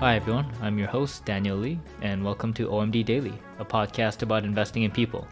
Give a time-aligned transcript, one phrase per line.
[0.00, 0.50] Hi, everyone.
[0.62, 4.90] I'm your host, Daniel Lee, and welcome to OMD Daily, a podcast about investing in
[4.90, 5.28] people.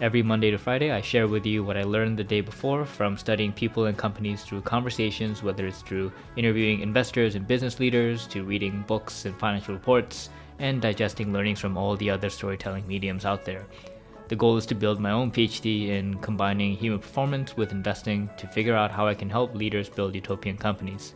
[0.00, 3.18] Every Monday to Friday, I share with you what I learned the day before from
[3.18, 8.44] studying people and companies through conversations, whether it's through interviewing investors and business leaders, to
[8.44, 13.44] reading books and financial reports, and digesting learnings from all the other storytelling mediums out
[13.44, 13.66] there.
[14.28, 18.46] The goal is to build my own PhD in combining human performance with investing to
[18.46, 21.14] figure out how I can help leaders build utopian companies.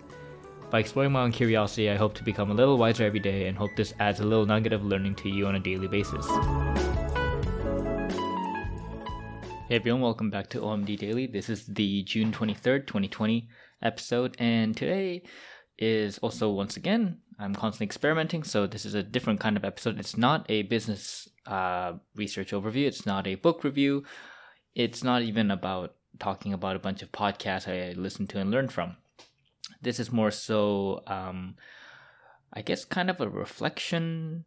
[0.70, 3.58] By exploring my own curiosity, I hope to become a little wiser every day and
[3.58, 6.24] hope this adds a little nugget of learning to you on a daily basis.
[9.66, 11.26] Hey everyone, welcome back to OMD Daily.
[11.26, 13.48] This is the June 23rd, 2020
[13.82, 15.24] episode, and today
[15.76, 19.98] is also once again, I'm constantly experimenting, so this is a different kind of episode.
[19.98, 24.04] It's not a business uh, research overview, it's not a book review,
[24.76, 28.70] it's not even about talking about a bunch of podcasts I listened to and learned
[28.72, 28.94] from.
[29.82, 31.56] This is more so, um,
[32.52, 34.44] I guess, kind of a reflection,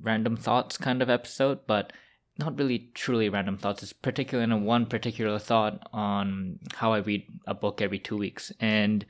[0.00, 1.92] random thoughts kind of episode, but
[2.38, 3.82] not really truly random thoughts.
[3.82, 8.16] It's particularly in a one particular thought on how I read a book every two
[8.16, 8.52] weeks.
[8.60, 9.04] And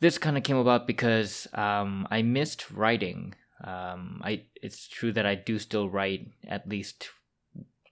[0.00, 3.34] this kind of came about because um, I missed writing.
[3.64, 7.08] Um, I it's true that I do still write at least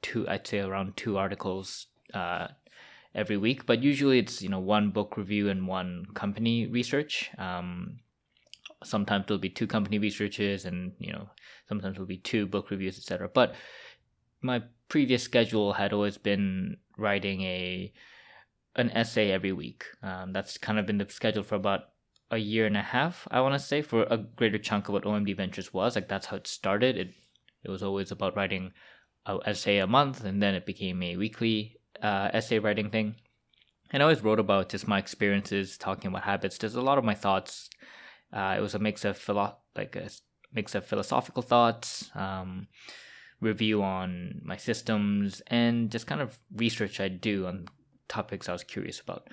[0.02, 2.48] two, I'd say around two articles uh,
[3.14, 7.30] every week, but usually it's you know one book review and one company research.
[7.38, 7.98] Um,
[8.82, 11.28] sometimes there'll be two company researches, and you know
[11.68, 13.28] sometimes there'll be two book reviews, etc.
[13.32, 13.54] But
[14.42, 17.92] my previous schedule had always been writing a
[18.76, 19.84] an essay every week.
[20.02, 21.90] Um, that's kind of been the schedule for about
[22.30, 25.04] a year and a half, I want to say, for a greater chunk of what
[25.04, 25.94] OMD Ventures was.
[25.94, 26.96] Like that's how it started.
[26.96, 27.14] It
[27.62, 28.72] it was always about writing
[29.26, 33.16] a essay a month, and then it became a weekly uh, essay writing thing.
[33.90, 36.58] And I always wrote about just my experiences, talking about habits.
[36.58, 37.70] There's a lot of my thoughts.
[38.32, 40.10] Uh, it was a mix of philo- like a
[40.52, 42.68] mix of philosophical thoughts, um,
[43.40, 47.66] review on my systems, and just kind of research I do on
[48.08, 49.28] topics I was curious about.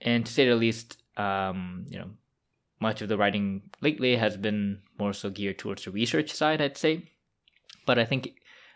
[0.00, 2.10] And to say the least, um, you know,
[2.80, 6.76] much of the writing lately has been more so geared towards the research side, I'd
[6.76, 7.10] say.
[7.86, 8.34] But I think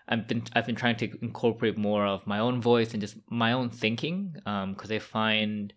[0.09, 3.53] I've been I've been trying to incorporate more of my own voice and just my
[3.53, 5.73] own thinking because um, I find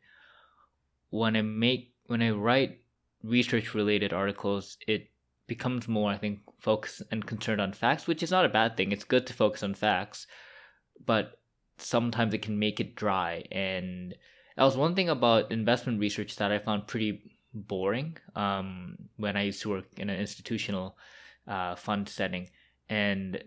[1.10, 2.80] when I make when I write
[3.24, 5.10] research related articles, it
[5.48, 8.92] becomes more I think focused and concerned on facts, which is not a bad thing.
[8.92, 10.28] It's good to focus on facts,
[11.06, 11.40] but
[11.78, 13.44] sometimes it can make it dry.
[13.52, 14.16] And
[14.56, 19.44] that was one thing about investment research that I found pretty boring um, when I
[19.44, 20.98] used to work in an institutional
[21.48, 22.50] uh, fund setting.
[22.88, 23.44] And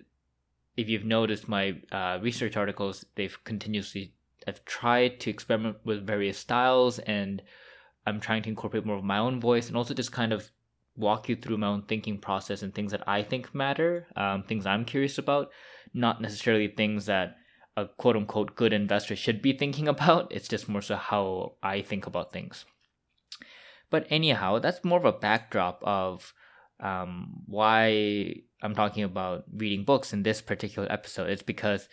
[0.76, 4.14] if you've noticed my uh, research articles, they've continuously
[4.46, 7.42] I've tried to experiment with various styles, and
[8.06, 10.50] I'm trying to incorporate more of my own voice, and also just kind of
[10.96, 14.66] walk you through my own thinking process and things that I think matter, um, things
[14.66, 15.50] I'm curious about,
[15.92, 17.36] not necessarily things that
[17.76, 20.30] a quote unquote good investor should be thinking about.
[20.30, 22.64] It's just more so how I think about things.
[23.90, 26.32] But anyhow, that's more of a backdrop of
[26.80, 31.30] um, why I'm talking about reading books in this particular episode.
[31.30, 31.88] It's because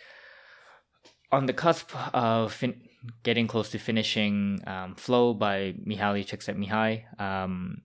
[1.30, 2.82] on the cusp of fin-
[3.22, 7.82] getting close to finishing um, Flow by Mihaly Csikszentmihalyi, um,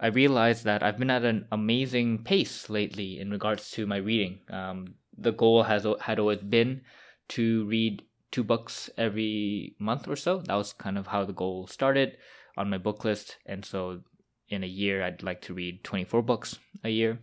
[0.00, 4.40] I realized that I've been at an amazing pace lately in regards to my reading.
[4.50, 6.82] Um, the goal has had always been
[7.28, 10.38] to read two books every month or so.
[10.46, 12.16] That was kind of how the goal started
[12.56, 14.00] on my book list, and so
[14.52, 17.18] in a year, I'd like to read 24 books a year.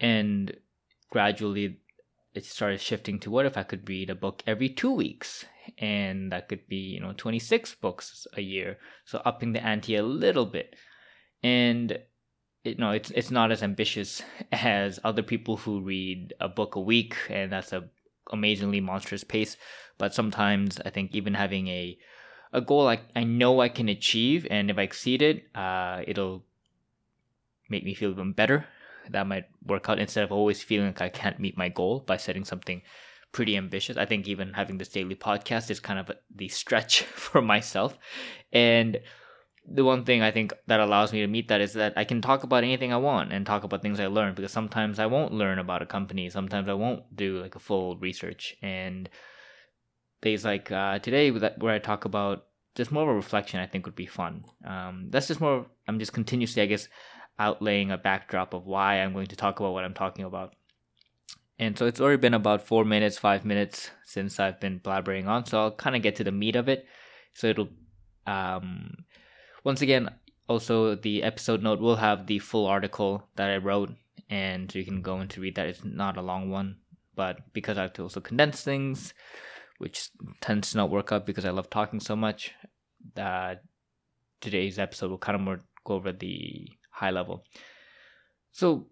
[0.00, 0.56] And
[1.10, 1.78] gradually,
[2.34, 5.44] it started shifting to what if I could read a book every two weeks?
[5.78, 8.78] And that could be, you know, 26 books a year.
[9.04, 10.74] So upping the ante a little bit.
[11.42, 11.98] And
[12.64, 14.22] you know, it's it's not as ambitious
[14.52, 17.88] as other people who read a book a week, and that's a
[18.32, 19.56] amazingly monstrous pace.
[19.98, 21.96] But sometimes I think even having a
[22.56, 26.42] a goal I, I know I can achieve, and if I exceed it, uh, it'll
[27.68, 28.66] make me feel even better.
[29.10, 32.16] That might work out instead of always feeling like I can't meet my goal by
[32.16, 32.80] setting something
[33.30, 33.98] pretty ambitious.
[33.98, 37.98] I think even having this daily podcast is kind of the stretch for myself.
[38.52, 39.00] And
[39.68, 42.22] the one thing I think that allows me to meet that is that I can
[42.22, 45.34] talk about anything I want and talk about things I learned because sometimes I won't
[45.34, 46.30] learn about a company.
[46.30, 48.56] Sometimes I won't do like a full research.
[48.62, 49.10] And
[50.22, 53.86] days like uh, today where I talk about just more of a reflection, I think
[53.86, 54.44] would be fun.
[54.64, 55.66] Um, that's just more.
[55.88, 56.88] I'm just continuously, I guess,
[57.40, 60.54] outlaying a backdrop of why I'm going to talk about what I'm talking about.
[61.58, 65.46] And so it's already been about four minutes, five minutes since I've been blabbering on.
[65.46, 66.86] So I'll kind of get to the meat of it.
[67.32, 67.68] So it'll,
[68.26, 69.04] um,
[69.64, 70.10] once again,
[70.48, 73.90] also the episode note will have the full article that I wrote,
[74.28, 75.66] and you can go in to read that.
[75.66, 76.76] It's not a long one,
[77.14, 79.14] but because I have to also condense things,
[79.78, 82.52] which tends to not work out because I love talking so much,
[83.14, 83.62] that
[84.40, 87.44] today's episode will kind of more go over the high level.
[88.52, 88.86] So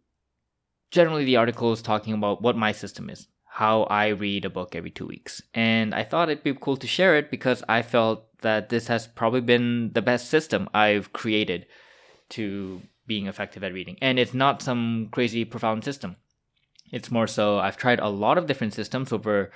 [0.90, 4.74] generally the article is talking about what my system is, how I read a book
[4.74, 5.42] every two weeks.
[5.54, 9.06] And I thought it'd be cool to share it because I felt that this has
[9.06, 11.66] probably been the best system I've created
[12.30, 13.96] to being effective at reading.
[14.00, 16.16] And it's not some crazy profound system.
[16.92, 19.50] It's more so I've tried a lot of different systems over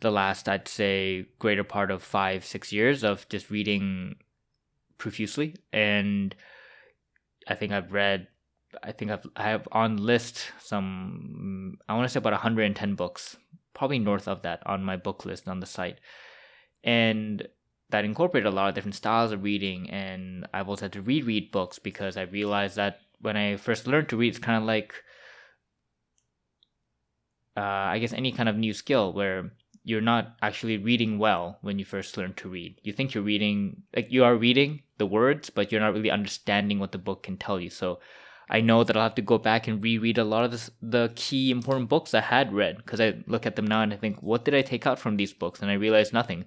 [0.00, 4.16] the last, I'd say, greater part of five, six years of just reading
[4.96, 5.56] profusely.
[5.72, 6.34] And
[7.48, 8.28] I think I've read
[8.82, 13.36] I think I've I have on list some I want to say about 110 books,
[13.74, 16.00] probably north of that on my book list on the site,
[16.84, 17.46] and
[17.90, 19.88] that incorporate a lot of different styles of reading.
[19.90, 24.10] And I've also had to reread books because I realized that when I first learned
[24.10, 24.94] to read, it's kind of like
[27.56, 29.52] uh, I guess any kind of new skill where
[29.84, 32.80] you're not actually reading well when you first learn to read.
[32.82, 36.78] You think you're reading like you are reading the words, but you're not really understanding
[36.78, 37.70] what the book can tell you.
[37.70, 38.00] So
[38.50, 41.12] I know that I'll have to go back and reread a lot of this, the
[41.14, 44.22] key important books I had read because I look at them now and I think,
[44.22, 45.60] what did I take out from these books?
[45.60, 46.46] And I realize nothing.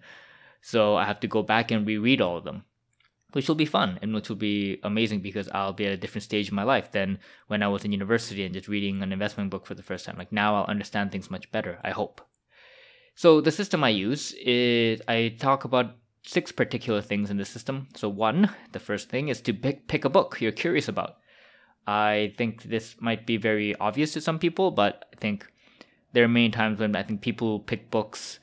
[0.61, 2.63] So I have to go back and reread all of them,
[3.33, 6.23] which will be fun and which will be amazing because I'll be at a different
[6.23, 9.51] stage in my life than when I was in university and just reading an investment
[9.51, 10.17] book for the first time.
[10.17, 12.21] Like now I'll understand things much better, I hope.
[13.15, 17.87] So the system I use is I talk about six particular things in the system.
[17.95, 21.17] So one, the first thing is to pick, pick a book you're curious about.
[21.87, 25.51] I think this might be very obvious to some people, but I think
[26.13, 28.39] there are many times when I think people pick books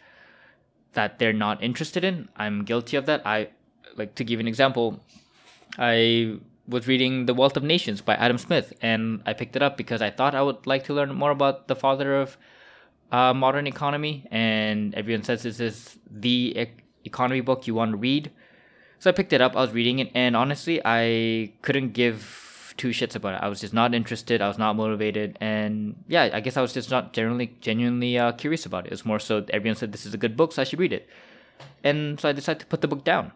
[0.95, 2.29] that they're not interested in.
[2.37, 3.27] I'm guilty of that.
[3.27, 3.51] I
[3.97, 5.01] like to give an example.
[5.79, 9.77] I was reading The Wealth of Nations by Adam Smith, and I picked it up
[9.77, 12.37] because I thought I would like to learn more about the father of
[13.13, 14.27] uh, modern economy.
[14.31, 16.69] And everyone says this is the
[17.05, 18.31] economy book you want to read.
[18.99, 19.57] So I picked it up.
[19.57, 23.41] I was reading it, and honestly, I couldn't give two shits about it.
[23.43, 24.43] I was just not interested.
[24.43, 28.33] I was not motivated, and yeah, I guess I was just not generally genuinely uh,
[28.33, 28.89] curious about it.
[28.89, 30.93] It was more so everyone said this is a good book, so I should read
[30.93, 31.09] it,
[31.85, 33.31] and so I decided to put the book down.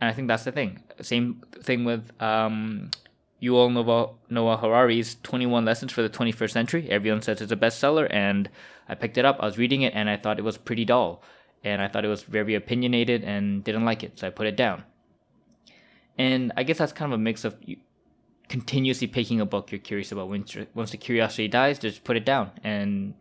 [0.00, 0.82] And I think that's the thing.
[1.02, 2.90] Same thing with um,
[3.42, 6.90] Yuval Noah, Noah Harari's 21 Lessons for the 21st Century.
[6.90, 8.48] Everyone says it's a bestseller, and
[8.88, 9.38] I picked it up.
[9.40, 11.22] I was reading it, and I thought it was pretty dull,
[11.62, 14.56] and I thought it was very opinionated, and didn't like it, so I put it
[14.56, 14.82] down.
[16.16, 17.56] And I guess that's kind of a mix of
[18.48, 20.28] continuously picking a book you're curious about.
[20.28, 23.14] Once, once the curiosity dies, just put it down, and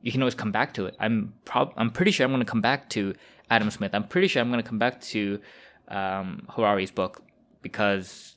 [0.00, 0.96] you can always come back to it.
[0.98, 3.14] I'm prob- I'm pretty sure I'm going to come back to
[3.50, 3.94] Adam Smith.
[3.94, 5.40] I'm pretty sure I'm going to come back to
[5.88, 7.22] um, Harari's book
[7.60, 8.36] because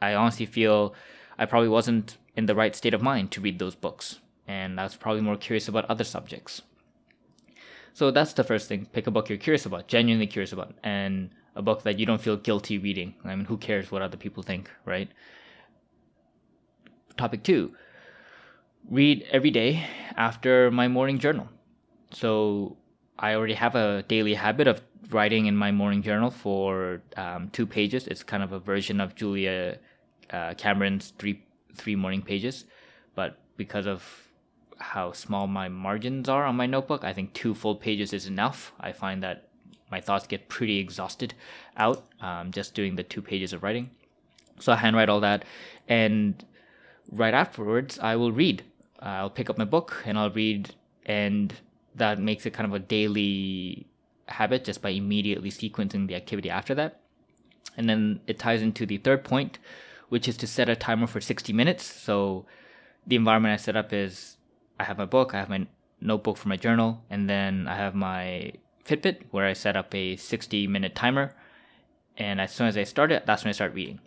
[0.00, 0.94] I honestly feel
[1.38, 4.84] I probably wasn't in the right state of mind to read those books, and I
[4.84, 6.62] was probably more curious about other subjects.
[7.94, 8.86] So that's the first thing.
[8.86, 12.20] Pick a book you're curious about, genuinely curious about, and a book that you don't
[12.20, 13.14] feel guilty reading.
[13.24, 15.10] I mean, who cares what other people think, right?
[17.18, 17.74] topic two
[18.88, 19.84] read every day
[20.16, 21.48] after my morning journal.
[22.12, 22.78] So
[23.18, 24.80] I already have a daily habit of
[25.10, 28.06] writing in my morning journal for um, two pages.
[28.06, 29.78] It's kind of a version of Julia
[30.30, 32.64] uh, Cameron's three three morning pages,
[33.14, 34.28] but because of
[34.78, 38.72] how small my margins are on my notebook, I think two full pages is enough.
[38.80, 39.48] I find that
[39.90, 41.34] my thoughts get pretty exhausted
[41.76, 43.90] out um, just doing the two pages of writing.
[44.60, 45.44] So I handwrite all that,
[45.88, 46.44] and
[47.10, 48.64] right afterwards, I will read.
[49.00, 50.74] I'll pick up my book and I'll read,
[51.06, 51.54] and
[51.94, 53.87] that makes it kind of a daily
[54.28, 57.00] habit just by immediately sequencing the activity after that.
[57.76, 59.58] And then it ties into the third point,
[60.08, 61.84] which is to set a timer for 60 minutes.
[61.84, 62.46] So
[63.06, 64.36] the environment I set up is
[64.78, 65.66] I have my book, I have my
[66.00, 68.52] notebook for my journal, and then I have my
[68.84, 71.34] Fitbit where I set up a 60 minute timer.
[72.16, 74.00] And as soon as I start it, that's when I start reading.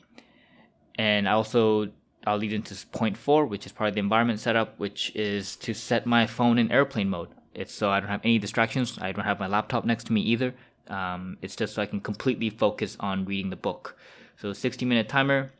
[0.96, 1.92] And I also
[2.26, 5.74] I'll lead into point four, which is part of the environment setup, which is to
[5.74, 7.30] set my phone in airplane mode.
[7.54, 8.98] It's so I don't have any distractions.
[9.02, 10.54] I don't have my laptop next to me either.
[10.88, 13.98] Um, it's just so I can completely focus on reading the book.
[14.38, 15.52] So 60 minute timer,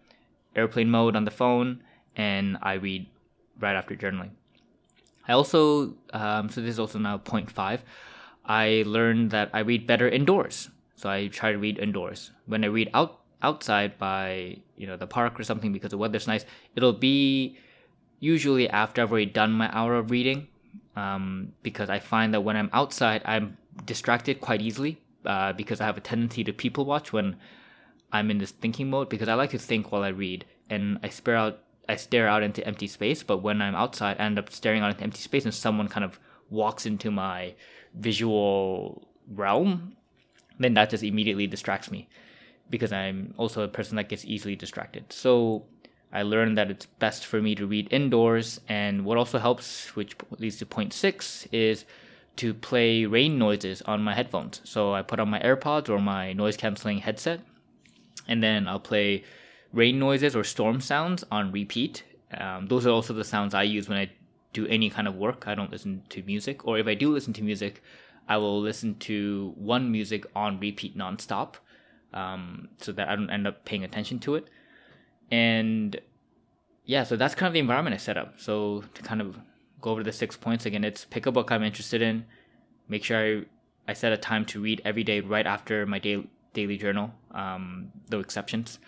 [0.56, 1.84] airplane mode on the phone,
[2.16, 3.08] and I read
[3.60, 4.32] right after journaling.
[5.28, 7.84] I also, um, so this is also now point five.
[8.46, 10.70] I learned that I read better indoors.
[10.96, 12.32] So I try to read indoors.
[12.46, 16.28] When I read out outside by you know the park or something because the weather's
[16.28, 16.46] nice,
[16.76, 17.58] it'll be
[18.20, 20.48] usually after I've already done my hour of reading.
[20.96, 25.86] Um, because I find that when I'm outside, I'm distracted quite easily uh, because I
[25.86, 27.38] have a tendency to people watch when
[28.12, 31.10] I'm in this thinking mode because I like to think while I read and I
[31.10, 34.52] stare out I stare out into empty space, but when I'm outside I end up
[34.52, 36.20] staring out into empty space and someone kind of
[36.50, 37.56] walks into my
[37.94, 39.96] visual realm,
[40.60, 42.08] then that just immediately distracts me
[42.70, 45.12] because I'm also a person that gets easily distracted.
[45.12, 45.66] So
[46.14, 48.60] I learned that it's best for me to read indoors.
[48.68, 51.86] And what also helps, which leads to point six, is
[52.38, 54.62] to play rain noises on my headphones.
[54.64, 57.42] So I put on my AirPods or my noise canceling headset,
[58.28, 59.24] and then I'll play
[59.74, 62.04] rain noises or storm sounds on repeat.
[62.38, 64.12] Um, those are also the sounds I use when I
[64.54, 65.48] do any kind of work.
[65.48, 67.82] I don't listen to music, or if I do listen to music,
[68.28, 71.56] I will listen to one music on repeat nonstop,
[72.14, 74.48] um, so that I don't end up paying attention to it.
[75.32, 76.00] And
[76.86, 78.40] yeah, so that's kind of the environment I set up.
[78.40, 79.40] So to kind of
[79.80, 82.26] go over the six points again, it's pick a book I'm interested in,
[82.90, 83.46] make sure I,
[83.88, 87.92] I set a time to read every day right after my daily daily journal, um,
[88.10, 88.80] the exceptions.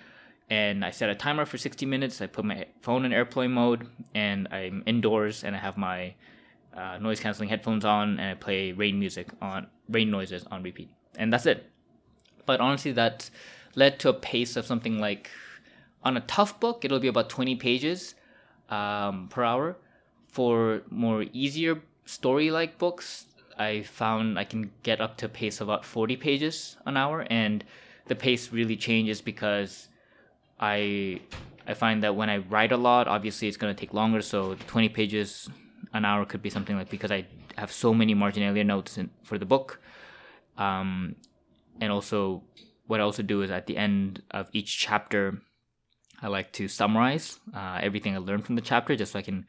[0.49, 2.21] And I set a timer for 60 minutes.
[2.21, 6.13] I put my phone in airplane mode, and I'm indoors, and I have my
[6.75, 10.89] uh, noise canceling headphones on, and I play rain music on rain noises on repeat,
[11.17, 11.71] and that's it.
[12.45, 13.29] But honestly, that
[13.75, 15.29] led to a pace of something like
[16.03, 18.15] on a tough book, it'll be about 20 pages
[18.69, 19.77] um, per hour.
[20.27, 23.25] For more easier story like books,
[23.57, 27.25] I found I can get up to a pace of about 40 pages an hour.
[27.29, 27.63] And
[28.07, 29.89] the pace really changes because
[30.59, 31.21] I
[31.65, 34.21] I find that when I write a lot, obviously it's going to take longer.
[34.21, 35.49] So 20 pages
[35.93, 39.37] an hour could be something like because I have so many marginalia notes in, for
[39.37, 39.79] the book.
[40.57, 41.15] Um,
[41.79, 42.43] and also,
[42.87, 45.41] what I also do is at the end of each chapter,
[46.23, 49.45] I like to summarize uh, everything I learned from the chapter just so I can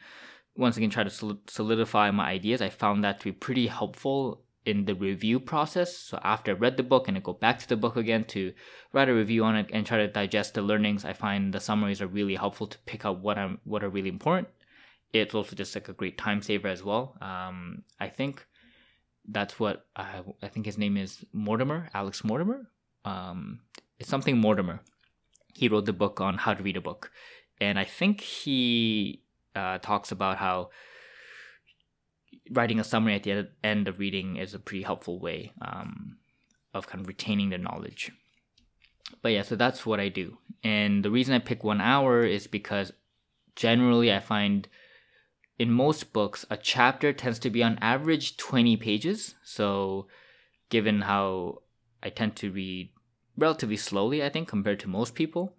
[0.56, 2.60] once again try to solidify my ideas.
[2.60, 5.96] I found that to be pretty helpful in the review process.
[5.96, 8.52] So after I read the book and I go back to the book again to
[8.92, 12.02] write a review on it and try to digest the learnings, I find the summaries
[12.02, 14.48] are really helpful to pick up what I'm what are really important.
[15.12, 17.16] It's also just like a great time saver as well.
[17.20, 18.44] Um, I think
[19.28, 22.68] that's what I, I think his name is Mortimer, Alex Mortimer.
[23.04, 23.60] Um,
[23.98, 24.80] it's something Mortimer
[25.54, 27.11] he wrote the book on how to read a book,
[27.61, 29.23] and I think he
[29.54, 30.70] uh, talks about how
[32.50, 36.18] writing a summary at the end of reading is a pretty helpful way um,
[36.75, 38.12] of kind of retaining the knowledge.
[39.23, 42.46] But yeah, so that's what I do, and the reason I pick one hour is
[42.46, 42.92] because
[43.56, 44.68] generally I find
[45.58, 49.34] in most books a chapter tends to be on average 20 pages.
[49.44, 50.08] So
[50.70, 51.62] given how
[52.02, 52.90] i tend to read
[53.36, 55.56] relatively slowly, I think, compared to most people.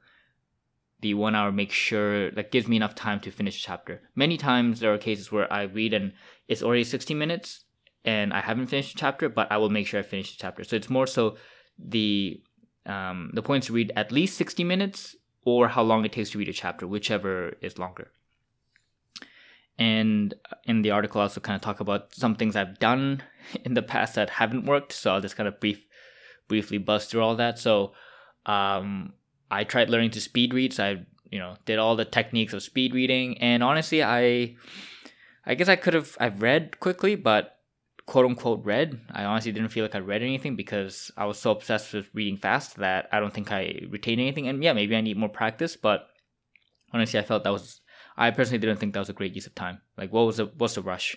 [1.01, 4.01] The one hour makes sure that gives me enough time to finish a chapter.
[4.15, 6.13] Many times there are cases where I read and
[6.47, 7.65] it's already 60 minutes
[8.03, 10.63] and I haven't finished a chapter, but I will make sure I finish the chapter.
[10.63, 11.37] So it's more so
[11.77, 12.41] the
[12.85, 16.37] um, the points to read at least 60 minutes or how long it takes to
[16.37, 18.11] read a chapter, whichever is longer.
[19.77, 20.33] And
[20.65, 23.23] in the article, I also kind of talk about some things I've done
[23.65, 24.93] in the past that haven't worked.
[24.93, 25.85] So I'll just kind of brief
[26.47, 27.59] briefly buzz through all that.
[27.59, 27.93] So
[28.45, 29.13] um,
[29.49, 30.73] I tried learning to speed read.
[30.73, 34.55] So I you know did all the techniques of speed reading, and honestly, I
[35.45, 37.55] I guess I could have I've read quickly, but
[38.05, 38.99] quote unquote read.
[39.11, 42.37] I honestly didn't feel like I read anything because I was so obsessed with reading
[42.37, 44.47] fast that I don't think I retained anything.
[44.47, 46.07] And yeah, maybe I need more practice, but
[46.93, 47.81] honestly, I felt that was
[48.17, 49.81] I personally didn't think that was a great use of time.
[49.97, 51.15] Like, what was the what's the rush?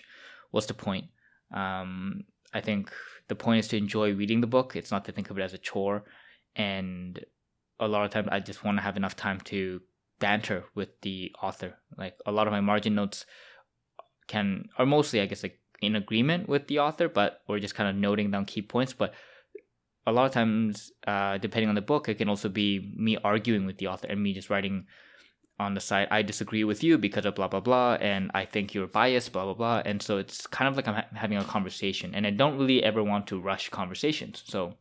[0.51, 1.05] What's the point?
[1.53, 2.91] Um, I think
[3.29, 4.75] the point is to enjoy reading the book.
[4.75, 6.03] It's not to think of it as a chore.
[6.55, 7.23] And
[7.79, 9.81] a lot of times I just want to have enough time to
[10.19, 11.75] banter with the author.
[11.97, 13.25] Like a lot of my margin notes
[14.27, 17.89] can are mostly I guess like in agreement with the author, but we're just kind
[17.89, 18.93] of noting down key points.
[18.93, 19.13] But
[20.05, 23.65] a lot of times, uh, depending on the book, it can also be me arguing
[23.65, 24.87] with the author and me just writing
[25.59, 28.73] on the side, I disagree with you because of blah blah blah, and I think
[28.73, 29.81] you're biased, blah blah blah.
[29.85, 32.83] And so it's kind of like I'm ha- having a conversation, and I don't really
[32.83, 34.43] ever want to rush conversations.
[34.45, 34.75] So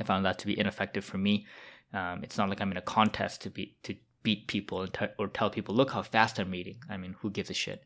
[0.00, 1.46] I found that to be ineffective for me.
[1.94, 5.28] Um, it's not like I'm in a contest to be to beat people t- or
[5.28, 6.78] tell people, look how fast I'm reading.
[6.90, 7.82] I mean, who gives a shit?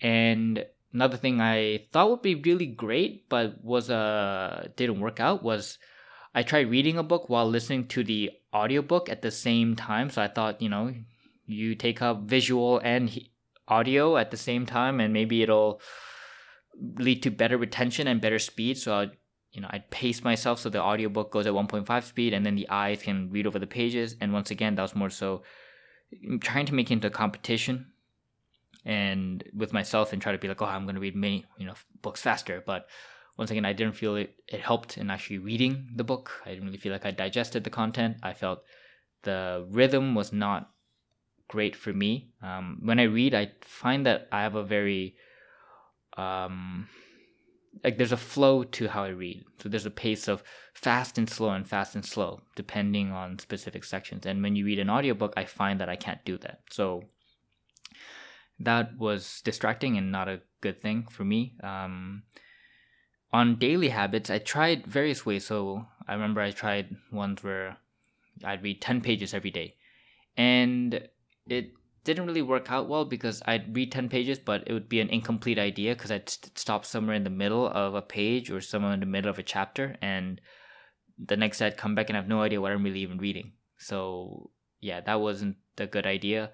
[0.00, 5.42] And another thing I thought would be really great, but was uh didn't work out
[5.42, 5.78] was
[6.34, 10.10] I tried reading a book while listening to the audiobook at the same time.
[10.10, 10.94] So I thought, you know,
[11.46, 13.26] you take up visual and
[13.66, 15.80] audio at the same time, and maybe it'll
[16.96, 18.78] lead to better retention and better speed.
[18.78, 19.10] So I,
[19.52, 22.68] you know, I'd pace myself so the audiobook goes at 1.5 speed, and then the
[22.68, 24.16] eyes can read over the pages.
[24.20, 25.42] And once again, that was more so
[26.14, 27.86] mm, trying to make it into a competition
[28.84, 31.66] and with myself and try to be like, oh, I'm going to read many, you
[31.66, 32.62] know, books faster.
[32.64, 32.86] But
[33.38, 36.42] once again, I didn't feel it, it helped in actually reading the book.
[36.44, 38.16] I didn't really feel like I digested the content.
[38.22, 38.64] I felt
[39.22, 40.70] the rhythm was not
[41.46, 42.32] great for me.
[42.42, 45.14] Um, when I read, I find that I have a very
[46.16, 46.88] um,
[47.84, 49.44] like there's a flow to how I read.
[49.62, 50.42] So there's a pace of
[50.74, 54.26] fast and slow and fast and slow depending on specific sections.
[54.26, 56.60] And when you read an audiobook, I find that I can't do that.
[56.70, 57.04] So
[58.58, 61.54] that was distracting and not a good thing for me.
[61.62, 62.24] Um,
[63.32, 65.46] on daily habits, I tried various ways.
[65.46, 67.78] So I remember I tried ones where
[68.44, 69.74] I'd read 10 pages every day.
[70.36, 71.08] And
[71.48, 71.72] it
[72.04, 75.10] didn't really work out well because I'd read 10 pages, but it would be an
[75.10, 78.92] incomplete idea because I'd st- stop somewhere in the middle of a page or somewhere
[78.92, 79.96] in the middle of a chapter.
[80.00, 80.40] And
[81.18, 83.52] the next day I'd come back and have no idea what I'm really even reading.
[83.76, 86.52] So, yeah, that wasn't a good idea.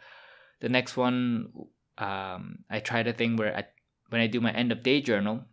[0.61, 1.53] The next one,
[1.99, 3.65] um, I tried a thing where I,
[4.09, 5.45] when I do my end of day journal,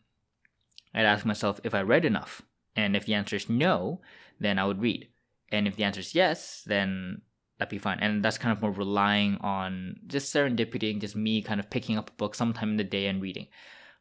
[0.93, 2.41] I'd ask myself if I read enough.
[2.75, 4.01] And if the answer is no,
[4.39, 5.07] then I would read.
[5.51, 7.21] And if the answer is yes, then
[7.57, 7.99] that'd be fine.
[7.99, 11.97] And that's kind of more relying on just serendipity and just me kind of picking
[11.97, 13.47] up a book sometime in the day and reading.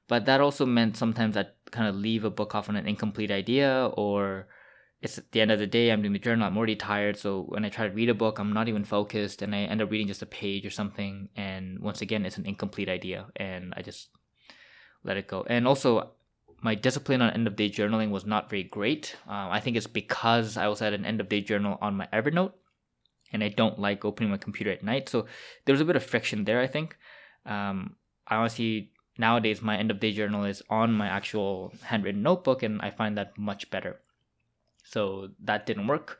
[0.09, 3.30] But that also meant sometimes I'd kind of leave a book off on an incomplete
[3.30, 4.49] idea or
[5.02, 7.16] it's at the end of the day, I'm doing the journal, I'm already tired.
[7.16, 9.80] So when I try to read a book, I'm not even focused and I end
[9.80, 11.28] up reading just a page or something.
[11.37, 14.09] And once again, it's an incomplete idea and I just
[15.04, 15.44] let it go.
[15.49, 16.12] And also,
[16.62, 19.17] my discipline on end of day journaling was not very great.
[19.26, 22.07] Uh, I think it's because I was at an end of day journal on my
[22.12, 22.52] Evernote,
[23.33, 25.09] and I don't like opening my computer at night.
[25.09, 25.26] So
[25.64, 26.61] there was a bit of friction there.
[26.61, 26.97] I think.
[27.47, 32.62] Um, I honestly nowadays my end of day journal is on my actual handwritten notebook,
[32.62, 34.00] and I find that much better.
[34.85, 36.19] So that didn't work.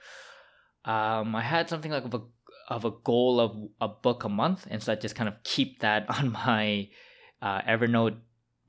[0.85, 2.23] Um, I had something like of a
[2.69, 5.81] of a goal of a book a month, and so I just kind of keep
[5.81, 6.89] that on my
[7.43, 8.17] uh, Evernote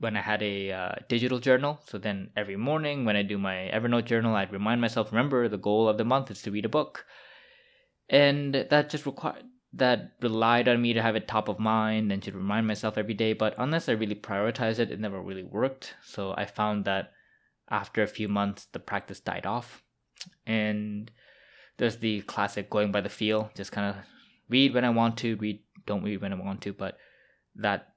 [0.02, 1.80] when I had a uh, digital journal.
[1.86, 5.56] So then every morning when I do my Evernote journal, I'd remind myself, remember the
[5.56, 7.06] goal of the month is to read a book.
[8.08, 9.44] And that just required
[9.74, 13.14] that relied on me to have it top of mind and to remind myself every
[13.14, 13.32] day.
[13.32, 15.94] But unless I really prioritize it, it never really worked.
[16.04, 17.12] So I found that
[17.70, 19.82] after a few months, the practice died off.
[20.46, 21.10] And
[21.78, 24.04] there's the classic going by the feel, just kind of
[24.50, 26.74] read when I want to, read, don't read when I want to.
[26.74, 26.98] But
[27.56, 27.94] that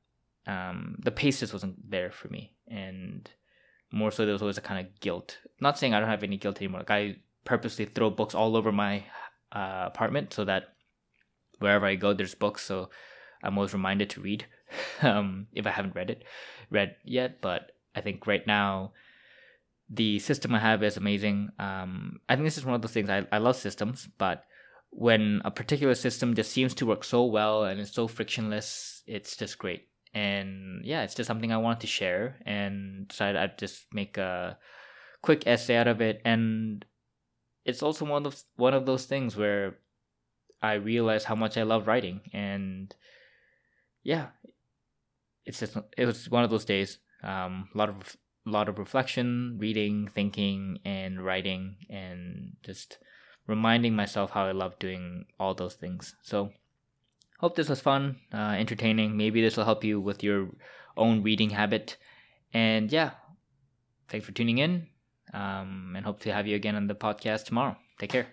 [0.47, 3.29] um, the pace just wasn't there for me, and
[3.91, 5.39] more so there was always a kind of guilt.
[5.59, 6.81] Not saying I don't have any guilt anymore.
[6.81, 9.05] Like I purposely throw books all over my
[9.51, 10.75] uh, apartment so that
[11.59, 12.63] wherever I go, there's books.
[12.63, 12.89] So
[13.43, 14.45] I'm always reminded to read
[15.01, 16.23] um, if I haven't read it,
[16.69, 17.41] read yet.
[17.41, 18.91] But I think right now
[19.89, 21.49] the system I have is amazing.
[21.57, 24.43] Um, I think this is one of those things I, I love systems, but
[24.89, 29.35] when a particular system just seems to work so well and it's so frictionless, it's
[29.35, 33.85] just great and yeah, it's just something I wanted to share, and decided I'd just
[33.93, 34.57] make a
[35.21, 36.21] quick essay out of it.
[36.23, 36.85] And
[37.65, 39.77] it's also one of one of those things where
[40.61, 42.95] I realized how much I love writing, and
[44.03, 44.27] yeah,
[45.45, 46.99] it's just it was one of those days.
[47.21, 48.15] Um, a lot of
[48.47, 52.99] a lot of reflection, reading, thinking, and writing, and just
[53.47, 56.15] reminding myself how I love doing all those things.
[56.23, 56.51] So
[57.39, 59.17] hope this was fun, uh, entertaining.
[59.17, 60.49] Maybe this will help you with your
[60.97, 61.97] own reading habit.
[62.53, 63.11] And yeah,
[64.09, 64.87] thanks for tuning in.
[65.33, 67.75] Um, and hope to have you again on the podcast tomorrow.
[67.99, 68.27] Take care.